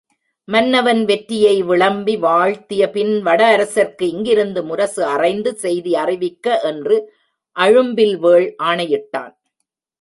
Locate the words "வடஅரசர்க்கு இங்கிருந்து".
3.27-4.63